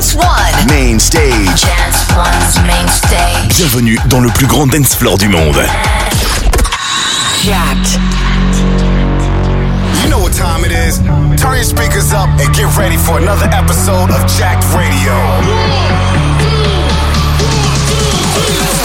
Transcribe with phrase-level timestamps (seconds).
[0.00, 0.66] Dance One.
[0.66, 1.66] Main stage.
[3.50, 5.60] Bienvenue dans le plus grand dance floor du monde.
[7.44, 7.98] Jacked.
[10.02, 11.00] You know what time it is.
[11.38, 15.12] Turn your speakers up and get ready for another episode of Jacked Radio.
[15.68, 16.38] One,
[18.46, 18.79] two.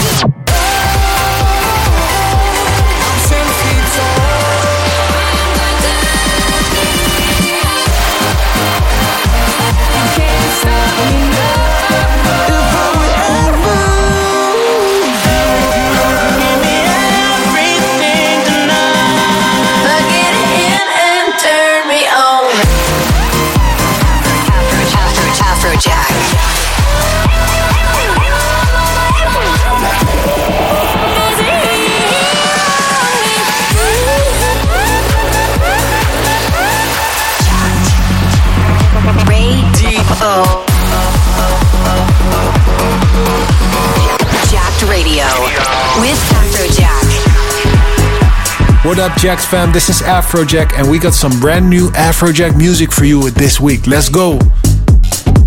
[48.86, 49.72] What up, Jacks fam?
[49.72, 53.88] This is Afrojack, and we got some brand new Afrojack music for you this week.
[53.88, 54.38] Let's go!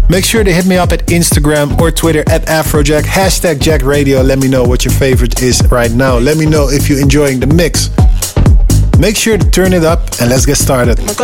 [0.10, 4.22] Make sure to hit me up at Instagram or Twitter at Afrojack, hashtag Jack Radio.
[4.24, 6.18] Let me know what your favorite is right now.
[6.18, 7.90] Let me know if you're enjoying the mix.
[9.00, 11.00] Make sure to turn it up and let's get started.
[11.00, 11.16] You're,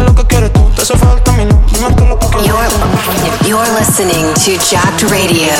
[3.45, 5.51] you're listening to Jacked Radio.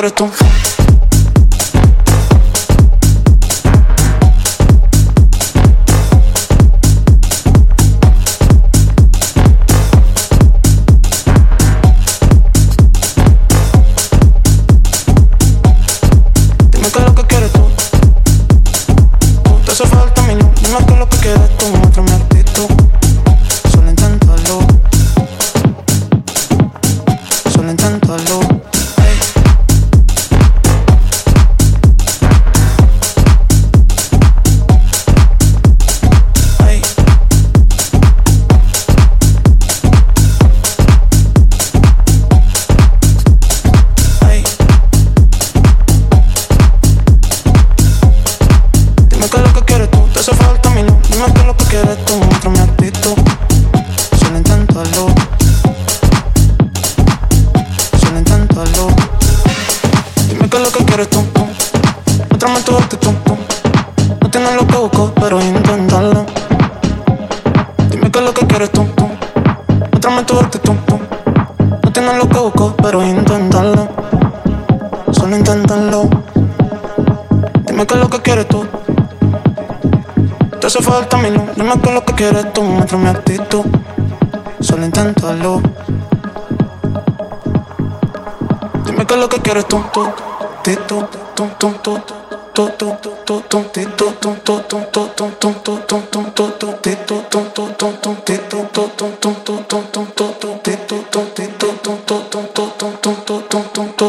[0.00, 0.79] quero tão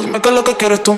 [0.02, 0.98] Dime que lo que quiero es tú.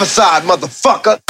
[0.00, 1.29] Riverside, motherfucker.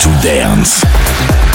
[0.00, 1.49] To dance.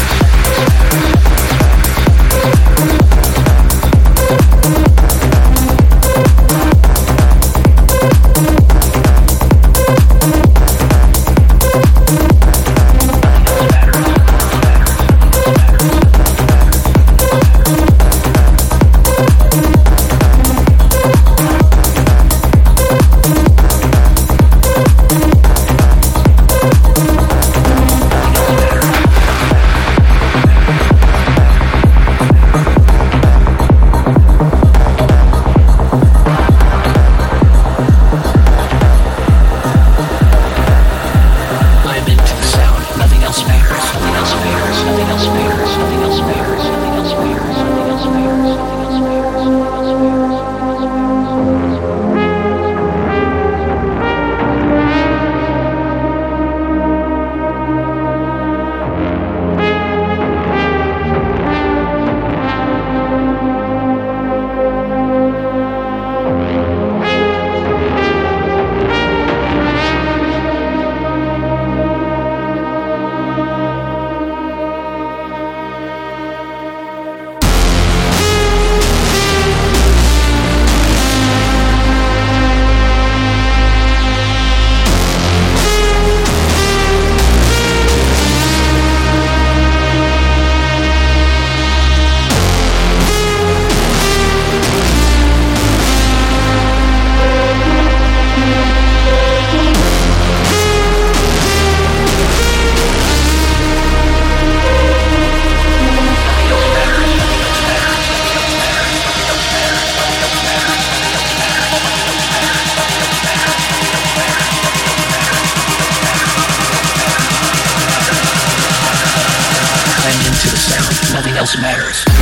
[121.37, 122.14] else matters.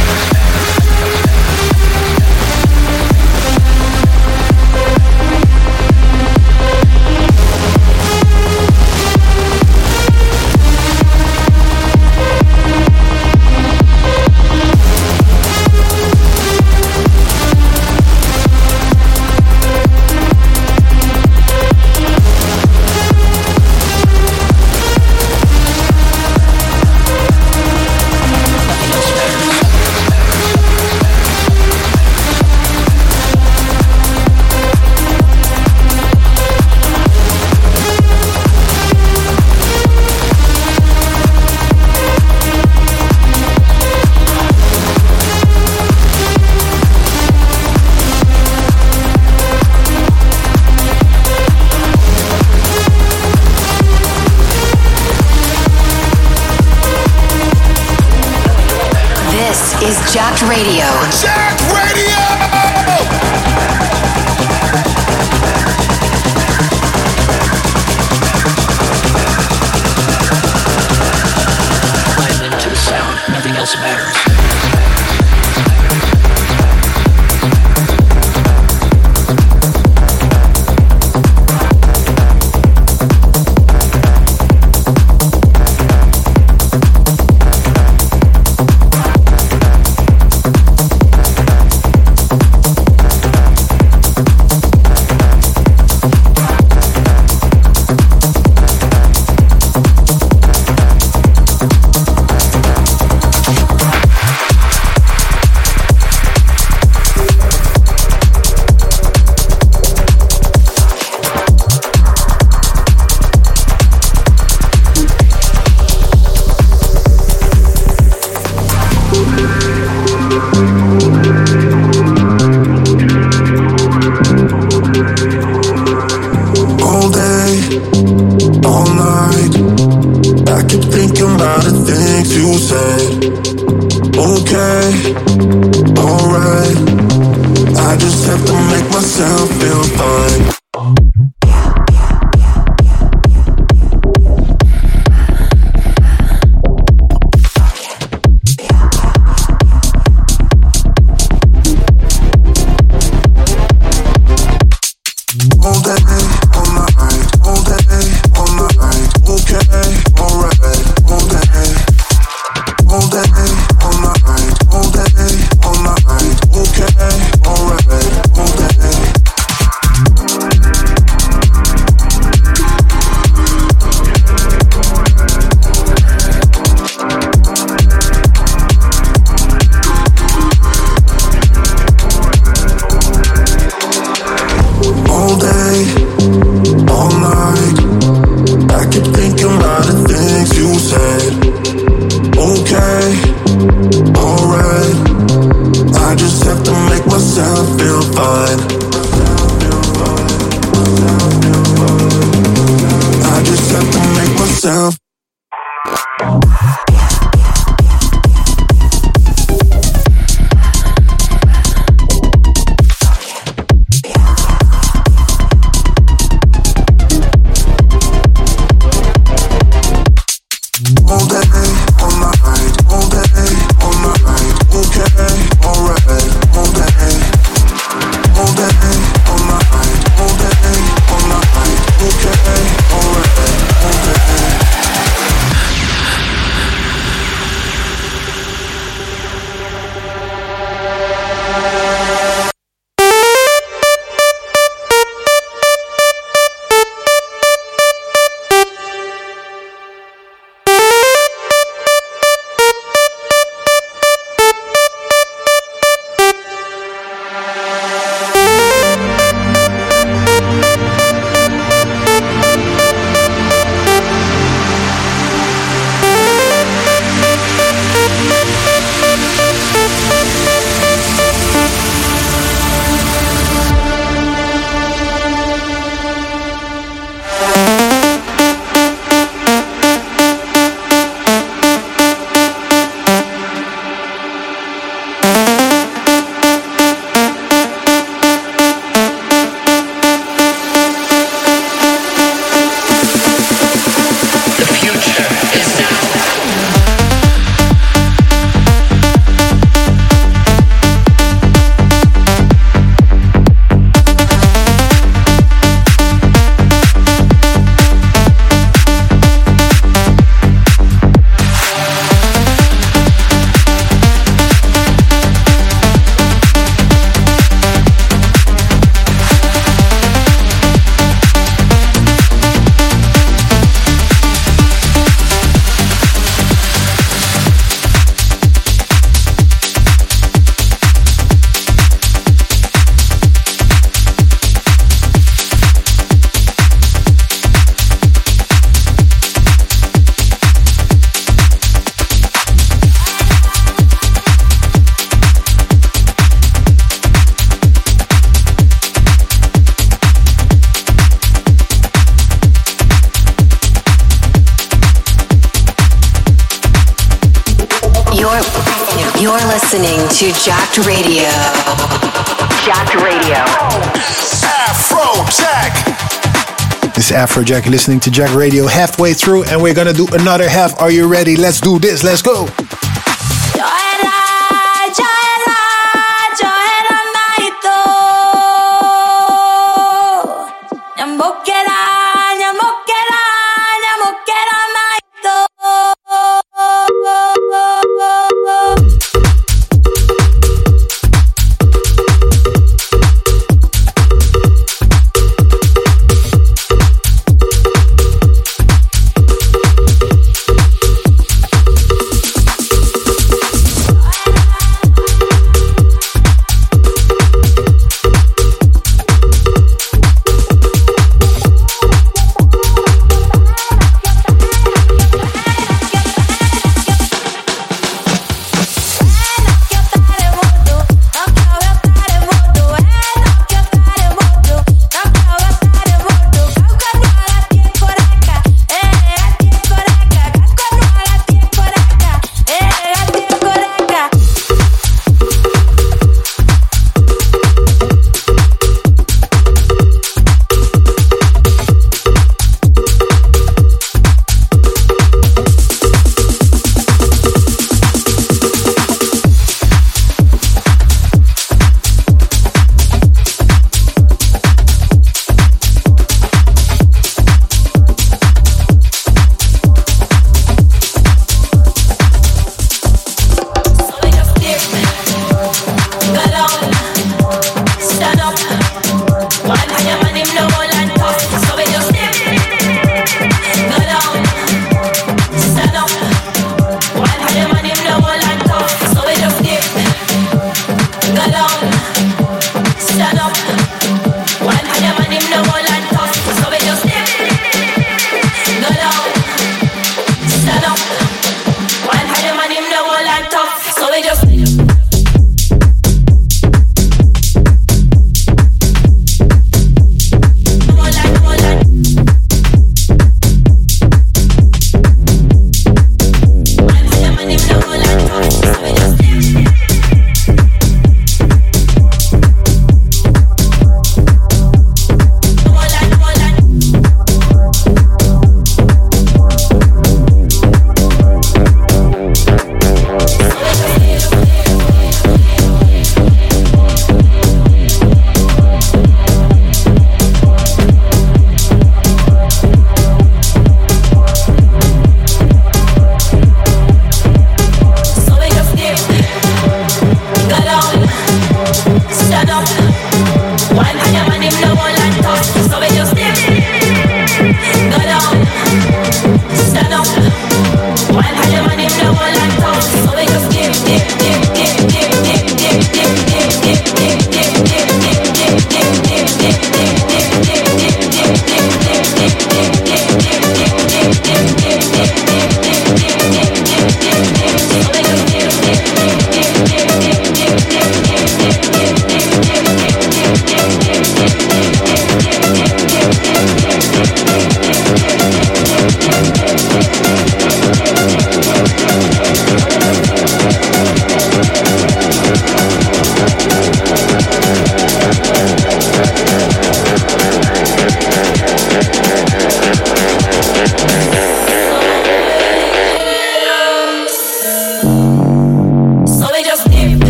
[367.54, 370.82] Is listening to Jack Radio halfway through, and we're gonna do another half.
[370.82, 371.36] Are you ready?
[371.36, 372.04] Let's do this.
[372.04, 372.48] Let's go.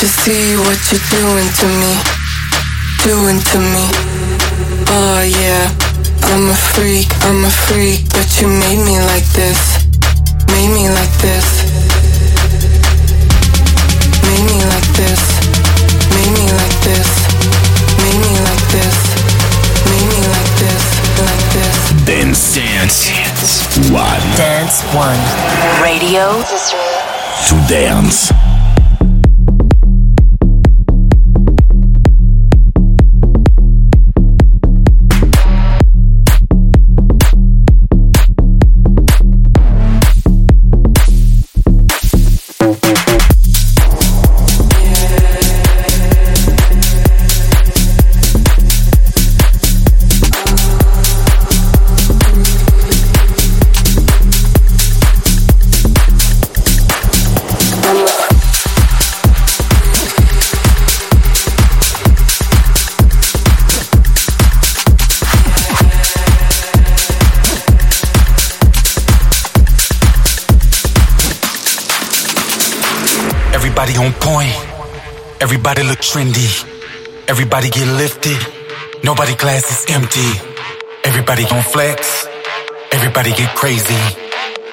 [0.00, 1.92] Can't see what you're doing to me?
[3.04, 3.84] Doing to me.
[4.88, 5.68] Oh yeah,
[6.32, 9.60] I'm a freak, I'm a freak, but you made me like this.
[10.56, 11.44] Made me like this.
[14.24, 15.20] Made me like this.
[16.16, 17.10] Made me like this.
[18.00, 18.96] Made me like this.
[19.84, 20.84] Made me like this.
[21.28, 21.76] Like this.
[22.08, 22.56] Dance.
[22.56, 23.12] Dance.
[23.92, 24.24] One.
[24.40, 25.20] Dance One.
[25.84, 26.40] Radio.
[26.40, 28.49] To dance.
[73.80, 74.52] Everybody on point.
[75.40, 76.44] Everybody look trendy.
[77.28, 78.36] Everybody get lifted.
[79.02, 80.28] Nobody glass is empty.
[81.02, 82.28] Everybody gon' flex.
[82.92, 83.96] Everybody get crazy.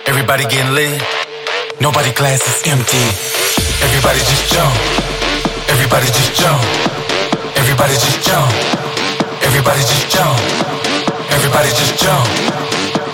[0.08, 1.00] Everybody get lit.
[1.80, 3.00] Nobody glass is empty.
[3.80, 4.76] Everybody just jump.
[5.72, 6.60] Everybody just jump.
[7.56, 8.52] Everybody just jump.
[9.48, 10.36] Everybody just jump.
[11.32, 12.28] Everybody just jump.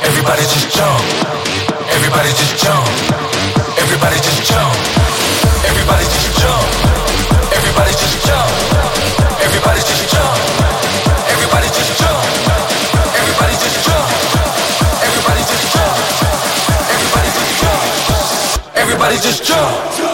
[0.09, 1.05] Everybody just jump.
[1.93, 2.89] Everybody just jump.
[3.77, 5.02] Everybody just jump.
[5.69, 6.65] Everybody just jump.
[7.55, 8.51] Everybody just jump.
[9.45, 10.37] Everybody just jump.
[11.31, 12.23] Everybody just jump.
[13.19, 14.09] Everybody just jump.
[15.05, 15.97] Everybody just jump.
[16.93, 17.83] Everybody just jump.
[18.75, 20.12] Everybody just jump.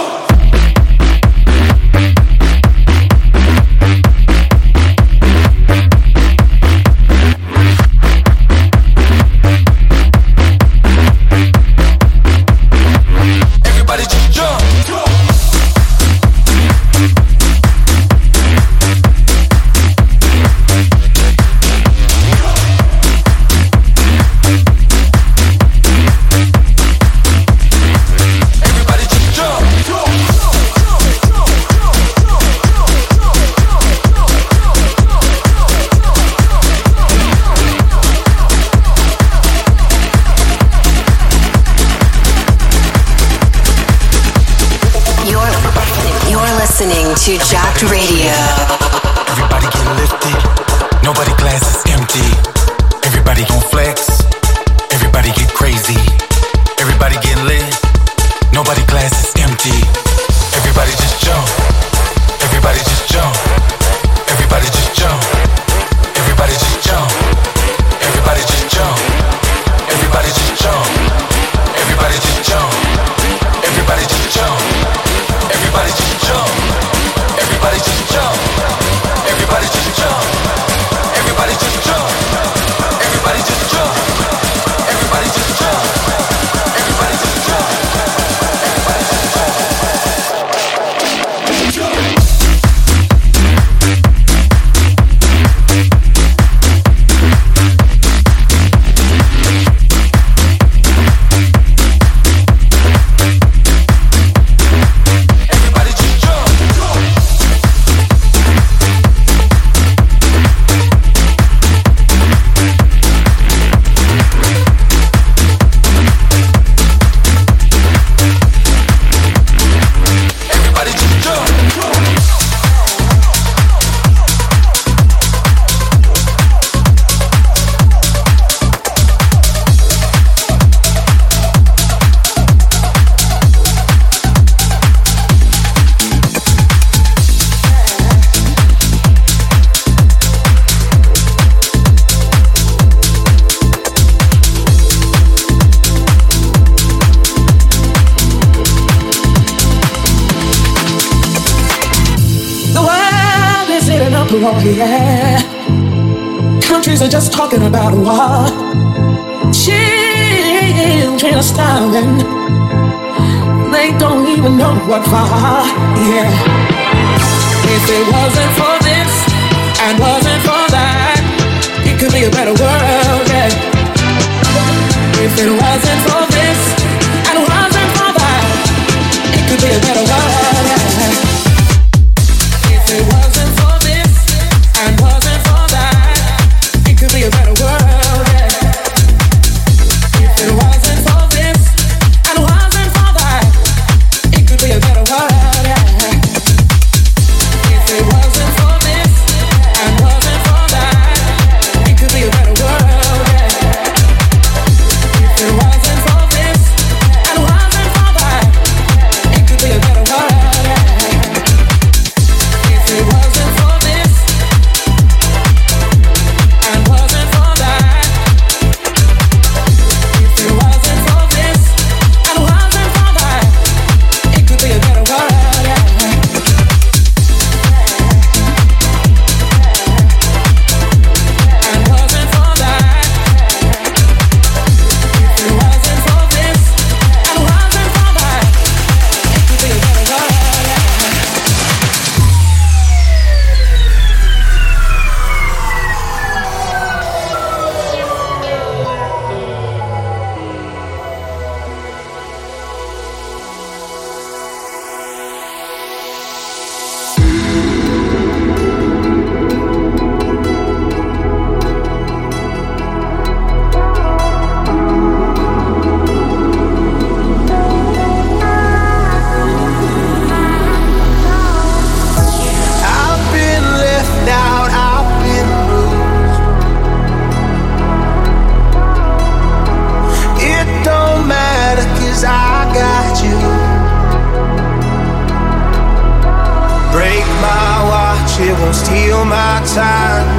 [289.65, 290.38] time.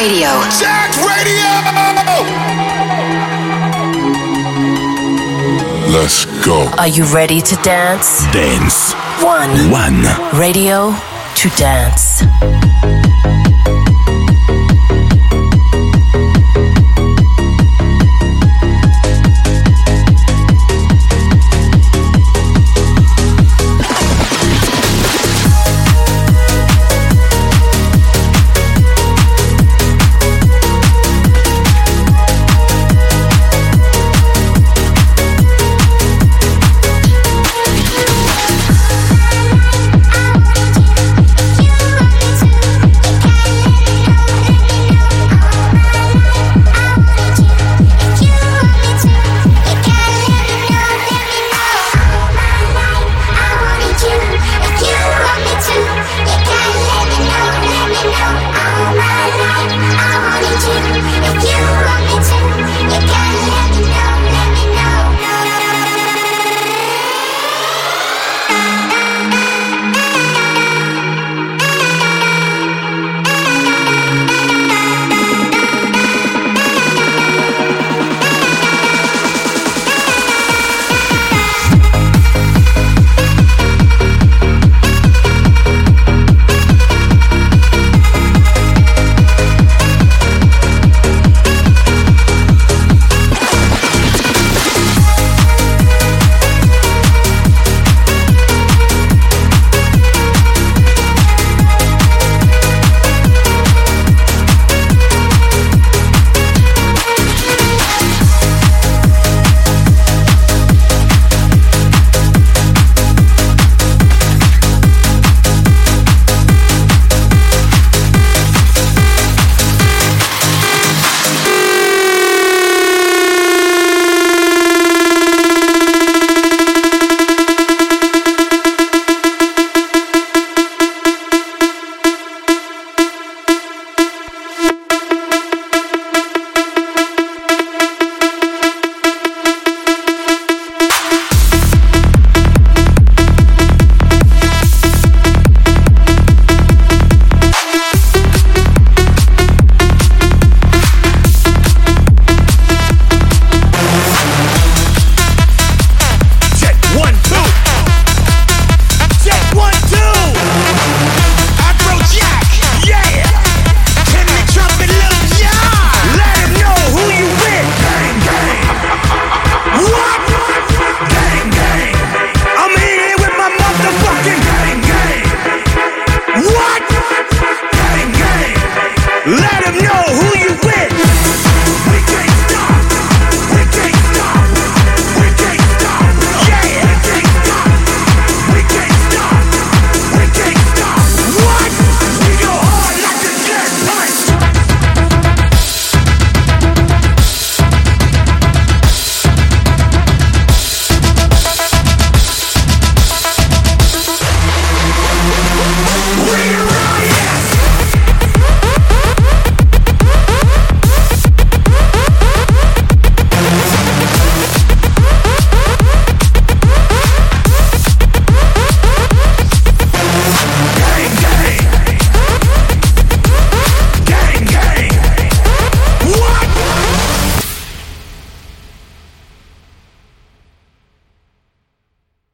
[0.00, 0.28] Radio.
[0.58, 1.50] Jacked Radio!
[5.92, 6.70] Let's go.
[6.78, 8.24] Are you ready to dance?
[8.32, 8.94] Dance.
[9.22, 9.70] One.
[9.70, 10.00] One.
[10.40, 10.94] Radio
[11.34, 12.22] to dance.